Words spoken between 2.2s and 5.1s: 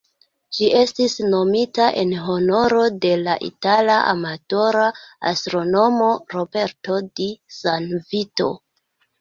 honoro de la itala amatora